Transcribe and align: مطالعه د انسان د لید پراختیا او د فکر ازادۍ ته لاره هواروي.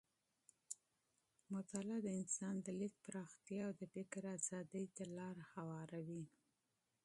مطالعه 1.53 1.99
د 2.03 2.07
انسان 2.19 2.55
د 2.61 2.67
لید 2.79 2.93
پراختیا 3.05 3.61
او 3.67 3.71
د 3.79 3.81
فکر 3.95 4.21
ازادۍ 4.37 4.85
ته 4.95 5.03
لاره 5.17 5.43
هواروي. 5.53 6.25